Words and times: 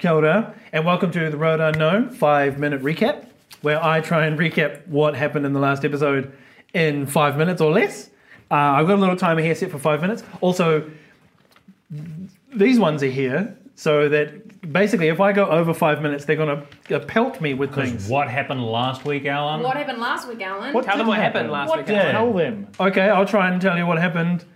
Kia 0.00 0.12
ora, 0.12 0.54
and 0.72 0.86
welcome 0.86 1.10
to 1.10 1.28
the 1.28 1.36
Road 1.36 1.60
Unknown 1.60 2.08
five 2.08 2.58
minute 2.58 2.80
recap, 2.82 3.26
where 3.60 3.84
I 3.84 4.00
try 4.00 4.24
and 4.24 4.38
recap 4.38 4.86
what 4.86 5.14
happened 5.14 5.44
in 5.44 5.52
the 5.52 5.60
last 5.60 5.84
episode 5.84 6.32
in 6.72 7.04
five 7.06 7.36
minutes 7.36 7.60
or 7.60 7.70
less. 7.70 8.08
Uh, 8.50 8.54
I've 8.54 8.86
got 8.86 8.94
a 8.94 9.00
little 9.02 9.14
timer 9.14 9.42
here 9.42 9.54
set 9.54 9.70
for 9.70 9.78
five 9.78 10.00
minutes. 10.00 10.22
Also, 10.40 10.90
these 12.54 12.78
ones 12.78 13.02
are 13.02 13.10
here 13.10 13.54
so 13.74 14.08
that 14.08 14.72
basically, 14.72 15.08
if 15.08 15.20
I 15.20 15.32
go 15.32 15.44
over 15.50 15.74
five 15.74 16.00
minutes, 16.00 16.24
they're 16.24 16.34
going 16.36 16.64
to 16.88 17.00
pelt 17.00 17.38
me 17.42 17.52
with 17.52 17.74
things. 17.74 18.08
What 18.08 18.30
happened 18.30 18.64
last 18.64 19.04
week, 19.04 19.26
Allan? 19.26 19.62
What 19.62 19.76
happened 19.76 19.98
last 19.98 20.26
week, 20.26 20.40
Allan? 20.40 20.72
Tell 20.82 20.96
them 20.96 21.08
what 21.08 21.18
happened 21.18 21.50
last 21.50 21.68
What 21.68 21.80
week. 21.80 21.86
did? 21.88 22.10
Tell 22.12 22.32
them. 22.32 22.68
Okay, 22.80 23.10
I'll 23.10 23.26
try 23.26 23.50
and 23.50 23.60
tell 23.60 23.76
you 23.76 23.84
what 23.86 23.98
happened 23.98 24.46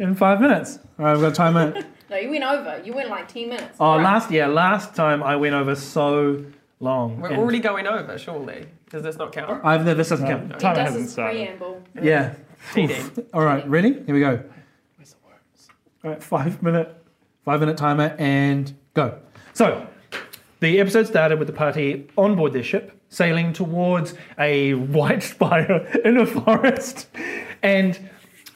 in 0.00 0.16
five 0.16 0.40
minutes. 0.40 0.80
All 0.98 1.04
right, 1.04 1.12
I've 1.12 1.20
got 1.20 1.30
a 1.32 1.34
timer. 1.36 1.84
No, 2.10 2.16
you 2.16 2.30
went 2.30 2.44
over. 2.44 2.80
You 2.84 2.92
went 2.94 3.10
like 3.10 3.28
10 3.28 3.48
minutes. 3.48 3.76
Oh, 3.78 3.96
Right. 3.96 4.02
last 4.02 4.30
yeah, 4.30 4.46
last 4.46 4.94
time 4.94 5.22
I 5.22 5.36
went 5.36 5.54
over 5.54 5.74
so 5.74 6.44
long. 6.80 7.20
We're 7.20 7.28
And 7.28 7.38
already 7.38 7.58
going 7.60 7.86
over, 7.86 8.16
surely. 8.18 8.66
Does 8.90 9.02
this 9.02 9.16
not 9.16 9.32
count? 9.32 9.64
I've 9.64 9.84
this 9.84 10.08
doesn't 10.08 10.26
No, 10.26 10.38
count. 10.38 10.52
He 10.54 10.58
timer 10.58 10.74
does 10.76 10.88
hasn't 10.88 11.10
started. 11.10 11.46
preamble. 11.58 11.82
Yeah. 12.02 12.34
TD. 12.72 13.26
All 13.34 13.44
right, 13.44 13.68
ready? 13.68 13.92
Here 14.06 14.14
we 14.14 14.20
go. 14.20 14.42
Where's 14.96 15.10
the 15.10 15.16
words? 15.26 15.68
All 16.04 16.10
right, 16.10 16.22
five 16.22 16.62
minute, 16.62 16.94
five 17.44 17.60
minute 17.60 17.76
timer 17.76 18.14
and 18.18 18.72
go. 18.94 19.18
So, 19.52 19.86
the 20.60 20.80
episode 20.80 21.06
started 21.06 21.38
with 21.38 21.46
the 21.48 21.54
party 21.54 22.08
on 22.16 22.34
board 22.36 22.52
their 22.54 22.62
ship, 22.62 22.92
sailing 23.10 23.52
towards 23.52 24.14
a 24.38 24.74
white 24.74 25.22
spire 25.34 25.86
in 26.04 26.16
a 26.16 26.26
forest, 26.26 27.08
and 27.62 27.98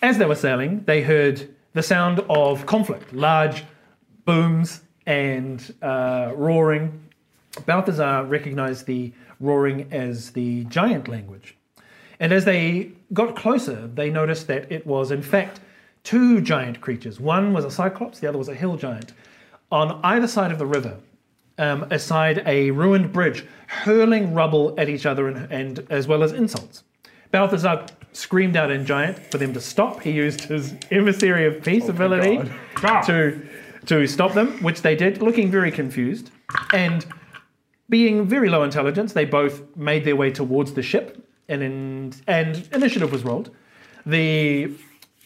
as 0.00 0.18
they 0.18 0.24
were 0.24 0.34
sailing, 0.34 0.82
they 0.84 1.02
heard 1.02 1.48
the 1.72 1.82
sound 1.82 2.20
of 2.28 2.66
conflict, 2.66 3.12
large 3.12 3.64
booms 4.24 4.82
and 5.06 5.74
uh, 5.82 6.32
roaring. 6.34 7.00
Balthazar 7.66 8.24
recognized 8.24 8.86
the 8.86 9.12
roaring 9.40 9.88
as 9.90 10.30
the 10.30 10.64
giant 10.64 11.08
language. 11.08 11.56
And 12.20 12.32
as 12.32 12.44
they 12.44 12.92
got 13.12 13.34
closer, 13.34 13.88
they 13.88 14.10
noticed 14.10 14.46
that 14.46 14.70
it 14.70 14.86
was, 14.86 15.10
in 15.10 15.22
fact, 15.22 15.60
two 16.04 16.40
giant 16.40 16.80
creatures. 16.80 17.18
One 17.18 17.52
was 17.52 17.64
a 17.64 17.70
cyclops, 17.70 18.20
the 18.20 18.28
other 18.28 18.38
was 18.38 18.48
a 18.48 18.54
hill 18.54 18.76
giant. 18.76 19.12
On 19.70 20.00
either 20.04 20.28
side 20.28 20.52
of 20.52 20.58
the 20.58 20.66
river, 20.66 20.98
um, 21.58 21.86
aside 21.90 22.42
a 22.46 22.70
ruined 22.70 23.12
bridge, 23.12 23.44
hurling 23.66 24.34
rubble 24.34 24.74
at 24.78 24.88
each 24.88 25.06
other 25.06 25.28
and, 25.28 25.50
and 25.50 25.86
as 25.90 26.06
well 26.06 26.22
as 26.22 26.32
insults. 26.32 26.84
Balthazar 27.30 27.86
screamed 28.12 28.56
out 28.56 28.70
in 28.70 28.84
giant 28.84 29.18
for 29.30 29.38
them 29.38 29.52
to 29.54 29.60
stop. 29.60 30.02
He 30.02 30.10
used 30.10 30.42
his 30.42 30.74
emissary 30.90 31.46
of 31.46 31.62
peace 31.62 31.84
oh, 31.86 31.90
ability 31.90 32.36
to 32.36 32.50
ah. 32.84 33.02
to 33.86 34.06
stop 34.06 34.34
them, 34.34 34.62
which 34.62 34.82
they 34.82 34.94
did, 34.94 35.22
looking 35.22 35.50
very 35.50 35.70
confused. 35.70 36.30
And 36.72 37.04
being 37.88 38.26
very 38.26 38.48
low 38.48 38.62
intelligence, 38.62 39.12
they 39.12 39.24
both 39.24 39.62
made 39.76 40.04
their 40.04 40.16
way 40.16 40.30
towards 40.30 40.72
the 40.72 40.82
ship, 40.82 41.28
and 41.48 41.62
in, 41.62 42.14
and 42.26 42.68
initiative 42.72 43.12
was 43.12 43.24
rolled. 43.24 43.50
The 44.06 44.70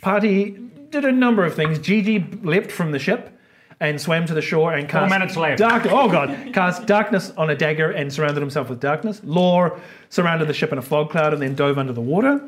party 0.01 0.59
did 0.91 1.05
a 1.05 1.13
number 1.13 1.45
of 1.45 1.55
things. 1.55 1.79
Gigi 1.79 2.19
leapt 2.43 2.71
from 2.71 2.93
the 2.93 2.99
ship 2.99 3.33
and 3.81 4.01
swam 4.01 4.25
to 4.27 4.35
the 4.35 4.43
shore 4.43 4.73
and 4.73 4.89
cast 4.89 5.11
minutes 5.11 5.37
left. 5.37 5.59
Dark, 5.59 5.87
oh 5.87 6.09
god, 6.09 6.53
cast 6.53 6.87
darkness 6.87 7.33
on 7.37 7.51
a 7.51 7.55
dagger 7.55 7.91
and 7.91 8.13
surrounded 8.13 8.41
himself 8.41 8.71
with 8.71 8.81
darkness. 8.81 9.21
Lore 9.25 9.79
surrounded 10.09 10.49
the 10.49 10.55
ship 10.55 10.73
in 10.73 10.79
a 10.79 10.83
fog 10.83 11.11
cloud 11.11 11.33
and 11.33 11.43
then 11.43 11.55
dove 11.55 11.79
under 11.79 11.93
the 11.93 12.01
water. 12.01 12.41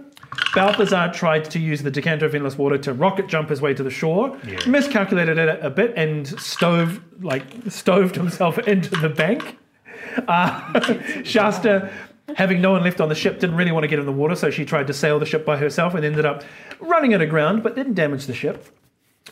Balthazar 0.54 1.10
tried 1.12 1.44
to 1.50 1.58
use 1.58 1.82
the 1.82 1.90
decanter 1.90 2.26
of 2.26 2.34
endless 2.34 2.56
water 2.58 2.78
to 2.78 2.92
rocket 2.92 3.28
jump 3.28 3.48
his 3.50 3.60
way 3.60 3.74
to 3.74 3.82
the 3.82 3.90
shore, 3.90 4.36
miscalculated 4.66 5.38
it 5.38 5.58
a 5.62 5.70
bit, 5.70 5.92
and 5.96 6.26
stove 6.40 7.00
like 7.20 7.44
stoved 7.68 8.14
himself 8.14 8.58
into 8.68 8.90
the 8.96 9.08
bank. 9.08 9.58
Uh, 10.26 10.80
Shasta, 11.24 11.92
having 12.36 12.60
no 12.60 12.72
one 12.72 12.82
left 12.82 13.00
on 13.00 13.08
the 13.08 13.14
ship, 13.14 13.40
didn't 13.40 13.56
really 13.56 13.72
want 13.72 13.84
to 13.84 13.88
get 13.88 13.98
in 13.98 14.06
the 14.06 14.12
water, 14.12 14.34
so 14.34 14.50
she 14.50 14.64
tried 14.64 14.86
to 14.86 14.92
sail 14.92 15.18
the 15.18 15.26
ship 15.26 15.44
by 15.44 15.56
herself 15.56 15.94
and 15.94 16.04
ended 16.04 16.24
up 16.26 16.44
running 16.80 17.12
it 17.12 17.20
aground, 17.20 17.62
but 17.62 17.74
didn't 17.74 17.94
damage 17.94 18.26
the 18.26 18.34
ship. 18.34 18.66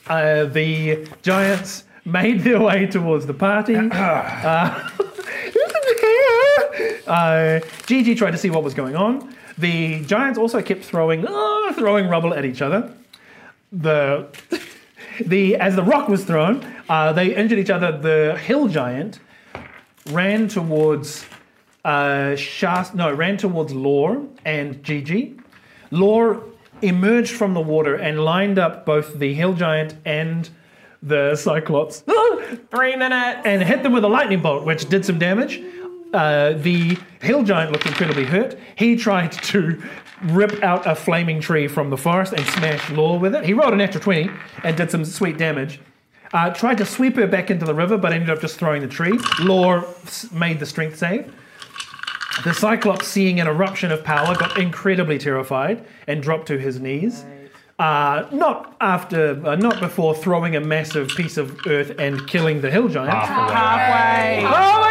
Uh, 0.06 0.45
the 0.45 1.06
giants 1.23 1.85
made 2.05 2.43
their 2.43 2.61
way 2.61 2.87
towards 2.87 3.27
the 3.27 3.35
party. 3.35 3.75
Uh, 3.87 4.91
uh, 7.06 7.61
Gigi 7.87 8.15
tried 8.15 8.33
to 8.33 8.39
see 8.39 8.51
what 8.51 8.62
was 8.62 8.75
going 8.75 8.97
on. 8.97 9.35
The 9.59 10.05
giants 10.05 10.39
also 10.39 10.61
kept 10.62 10.84
throwing, 10.84 11.27
uh, 11.27 11.72
throwing 11.72 12.09
rubble 12.09 12.34
at 12.34 12.44
each 12.44 12.61
other. 12.61 12.93
The, 13.72 14.28
the 15.25 15.56
as 15.56 15.77
the 15.77 15.83
rock 15.83 16.09
was 16.09 16.25
thrown, 16.25 16.65
uh, 16.89 17.12
they 17.12 17.34
injured 17.34 17.59
each 17.59 17.71
other. 17.71 17.97
The 17.97 18.39
hill 18.39 18.69
giant 18.69 19.19
ran 20.11 20.49
towards 20.49 21.25
uh, 21.84 22.37
Shast, 22.37 22.94
no, 22.94 23.12
ran 23.12 23.37
towards 23.37 23.72
Lore 23.72 24.27
and 24.44 24.83
Gigi. 24.83 25.37
Lore 25.91 26.43
emerged 26.83 27.33
from 27.33 27.55
the 27.55 27.61
water 27.61 27.94
and 27.94 28.25
lined 28.25 28.59
up 28.59 28.84
both 28.84 29.19
the 29.19 29.33
hill 29.33 29.55
giant 29.55 29.94
and 30.05 30.50
the 31.03 31.37
cyclops 31.37 32.03
Three 32.71 32.97
minutes. 32.97 33.41
and 33.44 33.62
hit 33.62 33.83
them 33.83 33.93
with 33.93 34.05
a 34.05 34.09
lightning 34.09 34.43
bolt, 34.43 34.65
which 34.65 34.88
did 34.88 35.05
some 35.05 35.19
damage. 35.19 35.61
Uh, 36.12 36.53
the 36.53 36.99
hill 37.21 37.43
giant 37.43 37.72
looked 37.72 37.87
incredibly 37.87 38.25
hurt. 38.25 38.59
He 38.77 38.97
tried 38.97 39.33
to 39.33 39.83
rip 40.22 40.62
out 40.62 40.87
a 40.87 40.94
flaming 40.94 41.41
tree 41.41 41.69
from 41.69 41.91
the 41.91 41.97
forest 41.97 42.33
and 42.33 42.44
smash 42.47 42.91
Law 42.91 43.19
with 43.19 43.34
it. 43.34 43.44
He 43.44 43.53
rolled 43.53 43.72
a 43.75 43.77
natural 43.77 44.03
20 44.03 44.31
and 44.65 44.77
did 44.77 44.91
some 44.91 45.05
sweet 45.05 45.37
damage. 45.37 45.81
Uh, 46.33 46.50
tried 46.50 46.78
to 46.78 46.87
sweep 46.87 47.17
her 47.17 47.27
back 47.27 47.50
into 47.50 47.65
the 47.65 47.75
river, 47.75 47.97
but 47.97 48.12
ended 48.12 48.31
up 48.31 48.41
just 48.41 48.59
throwing 48.59 48.83
the 48.83 48.89
tree. 48.89 49.19
Law 49.41 49.83
made 50.33 50.59
the 50.59 50.67
strength 50.67 50.97
save. 50.97 51.33
The 52.44 52.53
Cyclops, 52.53 53.06
seeing 53.06 53.41
an 53.41 53.47
eruption 53.47 53.91
of 53.93 54.05
power, 54.05 54.34
got 54.37 54.59
incredibly 54.59 55.19
terrified 55.19 55.87
and 56.06 56.23
dropped 56.23 56.47
to 56.49 56.59
his 56.59 56.81
knees. 56.81 57.25
Uh, 57.78 58.27
not 58.33 58.75
after, 58.81 59.41
uh, 59.47 59.55
not 59.56 59.81
before 59.81 60.15
throwing 60.15 60.56
a 60.56 60.61
massive 60.61 61.09
piece 61.09 61.37
of 61.37 61.59
earth 61.67 61.93
and 61.99 62.27
killing 62.27 62.61
the 62.61 62.71
hill 62.71 62.88
giant. 62.88 63.12
Halfway. 63.12 64.38
Oh 64.38 64.49
my 64.49 64.50
god! 64.50 64.86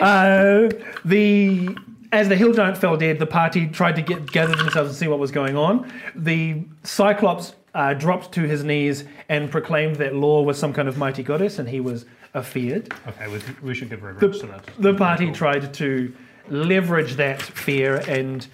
Uh, 0.00 0.70
the 1.04 1.76
as 2.12 2.28
the 2.28 2.36
hill 2.36 2.52
giant 2.52 2.78
fell 2.78 2.96
dead, 2.96 3.18
the 3.18 3.26
party 3.26 3.66
tried 3.66 3.96
to 3.96 4.02
get 4.02 4.30
gather 4.30 4.54
themselves 4.54 4.90
and 4.90 4.96
see 4.96 5.08
what 5.08 5.18
was 5.18 5.30
going 5.30 5.56
on. 5.56 5.90
The 6.14 6.62
Cyclops 6.84 7.54
uh, 7.74 7.94
dropped 7.94 8.32
to 8.32 8.42
his 8.42 8.62
knees 8.62 9.04
and 9.28 9.50
proclaimed 9.50 9.96
that 9.96 10.14
Law 10.14 10.42
was 10.42 10.58
some 10.58 10.72
kind 10.72 10.88
of 10.88 10.96
mighty 10.96 11.22
goddess, 11.22 11.58
and 11.58 11.68
he 11.68 11.80
was 11.80 12.06
afeared. 12.32 12.92
Okay, 13.08 13.28
we, 13.28 13.40
we 13.62 13.74
should 13.74 13.90
give 13.90 14.02
reverence 14.02 14.38
to 14.40 14.46
that. 14.46 14.68
The 14.78 14.94
party 14.94 15.30
tried 15.32 15.74
to 15.74 16.14
leverage 16.48 17.14
that 17.14 17.42
fear 17.42 17.96
and 18.08 18.46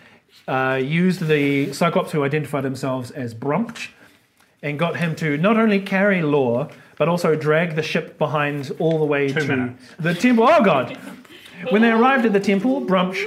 uh, 0.49 0.81
used 0.83 1.27
the 1.27 1.72
Cyclops, 1.72 2.12
who 2.12 2.25
identified 2.25 2.65
themselves 2.65 3.11
as 3.11 3.34
Brumpch, 3.34 3.93
and 4.62 4.78
got 4.78 4.97
him 4.97 5.15
to 5.17 5.37
not 5.37 5.57
only 5.59 5.81
carry 5.81 6.22
Law, 6.22 6.71
but 6.97 7.09
also 7.09 7.34
drag 7.34 7.77
the 7.77 7.83
ship 7.83 8.19
behind 8.19 8.72
all 8.78 8.99
the 8.99 9.05
way 9.05 9.28
to 9.28 9.45
minutes. 9.45 9.83
the 9.99 10.15
temple. 10.15 10.47
Oh 10.49 10.62
god! 10.62 10.99
When 11.69 11.82
they 11.82 11.91
arrived 11.91 12.25
at 12.25 12.32
the 12.32 12.41
temple, 12.41 12.81
Brumpch 12.81 13.25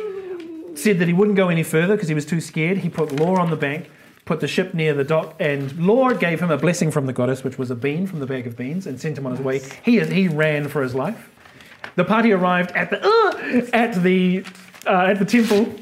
said 0.76 1.00
that 1.00 1.08
he 1.08 1.14
wouldn't 1.14 1.38
go 1.38 1.50
any 1.50 1.64
further 1.64 1.96
because 1.96 2.10
he 2.10 2.16
was 2.16 2.26
too 2.26 2.42
scared. 2.42 2.78
He 2.80 2.90
put 2.90 3.12
Law 3.12 3.38
on 3.38 3.52
the 3.52 3.56
bank, 3.56 3.90
put 4.26 4.40
the 4.40 4.48
ship 4.48 4.74
near 4.74 4.94
the 4.94 5.04
dock, 5.04 5.36
and 5.40 5.78
Law 5.80 6.14
gave 6.14 6.42
him 6.42 6.50
a 6.50 6.58
blessing 6.58 6.90
from 6.90 7.06
the 7.06 7.14
goddess, 7.14 7.44
which 7.44 7.58
was 7.58 7.70
a 7.70 7.76
bean 7.76 8.08
from 8.08 8.20
the 8.20 8.26
bag 8.26 8.48
of 8.48 8.58
beans, 8.58 8.88
and 8.88 9.00
sent 9.00 9.18
him 9.18 9.28
on 9.28 9.36
his 9.36 9.42
way. 9.42 9.62
He 9.84 10.00
he 10.00 10.28
ran 10.28 10.68
for 10.68 10.82
his 10.82 10.96
life. 10.96 11.30
The 11.96 12.04
party 12.04 12.32
arrived 12.32 12.72
at 12.72 12.90
the 12.90 13.06
uh, 13.06 13.68
at 13.74 14.02
the 14.02 14.44
uh, 14.88 15.12
at 15.12 15.20
the 15.20 15.26
temple. 15.26 15.74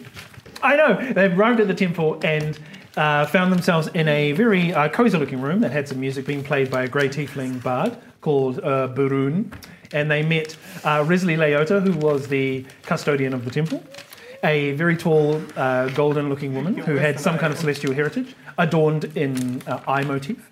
I 0.62 0.76
know 0.76 1.14
they 1.14 1.26
arrived 1.26 1.60
at 1.60 1.68
the 1.68 1.74
temple 1.74 2.20
and 2.24 2.60
uh, 2.98 3.26
found 3.26 3.52
themselves 3.52 3.88
in 3.88 4.08
a 4.08 4.32
very 4.34 4.74
uh, 4.74 4.90
cozy-looking 4.90 5.42
room 5.42 5.62
that 5.62 5.72
had 5.72 5.88
some 5.88 6.00
music 6.00 6.26
being 6.26 6.44
played 6.44 6.70
by 6.70 6.84
a 6.84 6.88
grey 6.88 7.08
tiefling 7.08 7.62
bard 7.64 7.98
called 8.22 8.60
uh, 8.60 8.88
Burun, 8.88 9.52
and 9.94 10.10
they 10.10 10.24
met 10.24 10.56
uh, 10.84 11.04
Risley 11.08 11.36
Leota, 11.36 11.82
who 11.82 11.94
was 12.00 12.28
the 12.28 12.66
custodian 12.84 13.34
of 13.34 13.46
the 13.46 13.52
temple, 13.52 13.84
a 14.44 14.74
very 14.74 14.98
tall, 14.98 15.42
uh, 15.56 15.88
golden-looking 15.90 16.54
woman 16.54 16.76
who 16.76 16.96
had 16.96 17.20
some 17.20 17.38
kind 17.38 17.54
of 17.54 17.60
celestial 17.60 17.94
heritage, 17.94 18.36
adorned 18.58 19.06
in 19.18 19.62
uh, 19.68 19.80
eye 19.88 20.04
motif. 20.04 20.52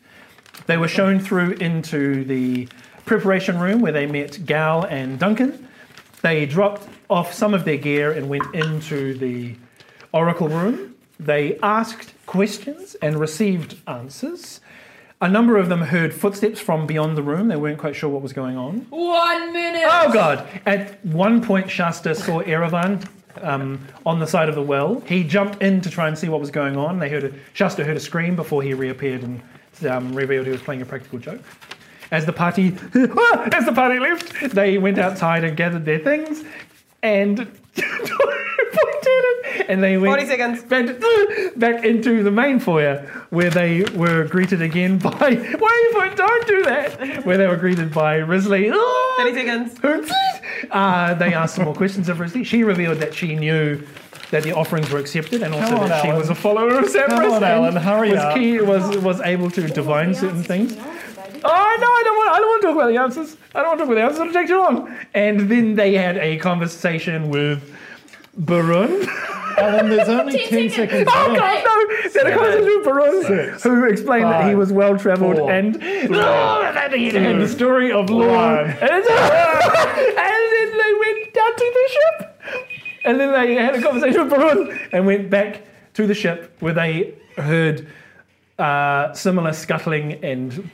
They 0.65 0.77
were 0.77 0.87
shown 0.87 1.19
through 1.19 1.53
into 1.53 2.23
the 2.25 2.67
preparation 3.05 3.59
room 3.59 3.81
where 3.81 3.91
they 3.91 4.05
met 4.05 4.45
Gal 4.45 4.83
and 4.83 5.17
Duncan. 5.17 5.67
They 6.21 6.45
dropped 6.45 6.87
off 7.09 7.33
some 7.33 7.53
of 7.53 7.65
their 7.65 7.77
gear 7.77 8.11
and 8.11 8.29
went 8.29 8.53
into 8.53 9.17
the 9.17 9.55
oracle 10.11 10.47
room. 10.47 10.88
They 11.19 11.59
asked 11.61 12.13
questions 12.25 12.95
and 13.01 13.19
received 13.19 13.75
answers. 13.87 14.61
A 15.21 15.27
number 15.27 15.57
of 15.57 15.67
them 15.67 15.81
heard 15.81 16.13
footsteps 16.13 16.61
from 16.61 16.87
beyond 16.87 17.17
the 17.17 17.23
room. 17.23 17.49
They 17.49 17.57
weren't 17.57 17.77
quite 17.77 17.95
sure 17.95 18.09
what 18.09 18.21
was 18.21 18.31
going 18.31 18.55
on. 18.55 18.85
One 18.89 19.51
minute. 19.51 19.83
Oh 19.85 20.13
god! 20.13 20.47
At 20.65 21.03
one 21.05 21.41
point, 21.43 21.69
Shasta 21.69 22.15
saw 22.15 22.41
Erevan 22.43 23.05
um, 23.41 23.85
on 24.05 24.19
the 24.19 24.27
side 24.27 24.47
of 24.47 24.55
the 24.55 24.61
well. 24.61 25.01
He 25.01 25.25
jumped 25.25 25.61
in 25.61 25.81
to 25.81 25.89
try 25.89 26.07
and 26.07 26.17
see 26.17 26.29
what 26.29 26.39
was 26.39 26.51
going 26.51 26.77
on. 26.77 26.99
They 26.99 27.09
heard 27.09 27.25
a, 27.25 27.31
Shasta 27.51 27.83
heard 27.83 27.97
a 27.97 27.99
scream 27.99 28.37
before 28.37 28.63
he 28.63 28.73
reappeared 28.73 29.23
and 29.23 29.41
um, 29.89 30.13
revealed 30.13 30.45
he 30.45 30.53
was 30.53 30.61
playing 30.61 30.81
a 30.81 30.85
practical 30.85 31.19
joke. 31.19 31.41
as 32.11 32.25
the 32.25 32.33
party 32.33 32.67
as 33.53 33.65
the 33.65 33.73
party 33.75 33.99
left, 33.99 34.55
they 34.55 34.77
went 34.77 34.97
outside 34.97 35.43
and 35.43 35.57
gathered 35.57 35.83
their 35.83 35.99
things, 35.99 36.45
and 37.03 37.58
and 39.67 39.83
they 39.83 39.97
went 39.97 40.11
40 40.11 40.25
seconds. 40.25 40.63
back, 40.63 41.55
back 41.55 41.85
into 41.85 42.23
the 42.23 42.31
main 42.31 42.59
foyer 42.59 42.99
where 43.29 43.49
they 43.49 43.83
were 43.95 44.25
greeted 44.25 44.61
again 44.61 44.97
by 44.99 45.11
wait, 45.11 46.15
don't 46.15 46.47
do 46.47 46.63
that. 46.63 47.25
Where 47.25 47.37
they 47.37 47.47
were 47.47 47.57
greeted 47.57 47.93
by 47.93 48.15
Risley. 48.15 48.69
30 48.69 49.33
seconds. 49.33 50.11
Uh, 50.71 51.13
they 51.15 51.33
asked 51.33 51.55
some 51.55 51.65
more 51.65 51.73
questions 51.73 52.09
of 52.09 52.19
Risley. 52.19 52.43
She 52.43 52.63
revealed 52.63 52.99
that 52.99 53.13
she 53.13 53.35
knew 53.35 53.85
that 54.31 54.43
the 54.43 54.51
offerings 54.51 54.89
were 54.91 54.99
accepted 54.99 55.41
and 55.41 55.53
also 55.53 55.77
on, 55.77 55.89
that 55.89 56.03
she 56.03 56.11
was 56.11 56.29
a 56.29 56.35
follower 56.35 56.77
of 56.77 56.85
Sampras. 56.85 57.07
Come 57.07 57.31
on, 57.31 57.35
and 57.35 57.45
Allan, 57.45 57.75
hurry 57.75 58.11
was 58.11 58.19
up. 58.19 58.35
Key, 58.35 58.59
was, 58.61 58.97
was 58.99 59.21
able 59.21 59.49
to 59.51 59.67
divine 59.67 60.13
certain 60.13 60.43
things. 60.43 60.77
Oh 60.77 61.77
no, 61.79 61.87
I 61.87 62.01
don't 62.03 62.17
want. 62.17 62.29
I 62.31 62.37
don't 62.39 62.47
want 62.47 62.61
to 62.61 62.67
talk 62.67 62.75
about 62.75 62.87
the 62.89 62.97
answers. 62.97 63.37
I 63.55 63.61
don't 63.61 63.67
want 63.69 63.79
to 63.79 63.85
talk 63.85 63.91
about 63.91 64.01
the 64.01 64.03
answers. 64.03 64.19
It'll 64.19 64.33
take 64.33 64.47
too 64.47 64.57
long. 64.59 64.95
And 65.13 65.49
then 65.49 65.75
they 65.75 65.93
had 65.93 66.17
a 66.17 66.37
conversation 66.37 67.29
with 67.29 67.63
Barun. 68.39 69.07
Allan, 69.59 69.89
there's 69.89 70.09
only 70.09 70.37
10 70.39 70.49
Ten 70.49 70.69
seconds 70.69 70.75
seconds. 70.75 71.09
Oh 71.13 71.27
left. 71.31 71.39
God, 71.39 71.63
no! 71.65 72.09
They 72.09 72.19
had 72.19 72.27
a 72.27 72.35
conversation 72.35 72.65
with 72.79 72.87
Barun, 72.87 73.27
Six, 73.27 73.63
who 73.63 73.83
explained 73.85 74.25
that 74.25 74.47
he 74.47 74.55
was 74.55 74.71
well 74.73 74.97
travelled 74.97 75.49
and 75.49 75.75
oh, 75.83 76.61
and 76.63 76.93
he 76.93 77.09
had 77.09 77.39
the 77.39 77.47
story 77.47 77.91
of 77.91 78.09
law. 78.09 78.57
And, 78.59 78.71
and 78.81 79.03
then 79.05 80.77
they 80.77 80.93
went 80.99 81.33
down 81.33 81.55
to 81.55 81.73
the 81.73 81.89
ship. 81.91 82.25
And 83.05 83.19
then 83.19 83.31
they 83.31 83.55
had 83.55 83.75
a 83.75 83.81
conversation 83.81 84.27
with 84.27 84.33
Barun 84.33 84.89
and 84.91 85.05
went 85.05 85.29
back 85.29 85.61
to 85.93 86.05
the 86.07 86.13
ship 86.13 86.55
where 86.59 86.73
they 86.73 87.15
heard 87.37 87.87
uh, 88.57 89.13
similar 89.13 89.53
scuttling 89.53 90.13
and 90.23 90.69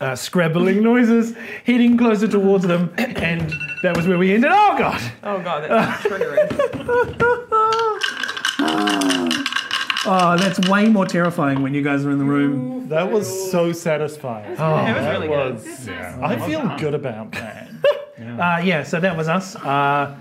uh, 0.00 0.14
scrabbling 0.14 0.82
noises 0.82 1.34
heading 1.64 1.96
closer 1.96 2.28
towards 2.28 2.66
them. 2.66 2.92
And 2.98 3.52
that 3.82 3.96
was 3.96 4.06
where 4.06 4.18
we 4.18 4.34
ended. 4.34 4.50
Oh, 4.52 4.76
God! 4.76 5.00
Oh 5.22 5.40
god, 5.40 5.70
that's 5.70 6.02
triggering. 6.02 7.50
Oh, 10.06 10.36
that's 10.38 10.58
way 10.68 10.88
more 10.88 11.06
terrifying 11.06 11.62
when 11.62 11.72
you 11.72 11.82
guys 11.82 12.04
are 12.04 12.10
in 12.10 12.18
the 12.18 12.24
room. 12.24 12.88
That 12.90 13.10
was 13.10 13.50
so 13.50 13.72
satisfying. 13.72 14.44
it 14.46 14.50
was 14.50 14.58
that 14.58 15.10
really 15.12 15.28
good. 15.28 15.54
was, 15.54 15.88
I 15.88 16.38
feel 16.46 16.76
good 16.78 16.94
about 16.94 17.32
that. 17.32 17.70
Uh, 18.16 18.60
yeah, 18.64 18.82
so 18.84 19.00
that 19.00 19.16
was 19.16 19.28
us. 19.28 19.54
Uh, 19.56 20.14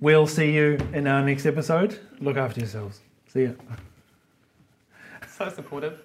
we'll 0.00 0.26
see 0.28 0.52
you 0.52 0.78
in 0.92 1.06
our 1.06 1.22
next 1.22 1.44
episode. 1.44 1.98
Look 2.20 2.36
after 2.36 2.60
yourselves. 2.60 3.00
See 3.26 3.44
ya. 3.44 3.50
So 5.36 5.48
supportive. 5.50 6.00